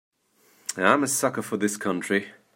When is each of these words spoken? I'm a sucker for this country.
I'm 0.77 1.03
a 1.03 1.07
sucker 1.07 1.43
for 1.43 1.57
this 1.57 1.77
country. 1.77 2.29